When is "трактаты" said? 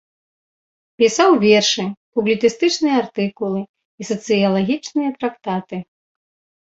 5.21-5.77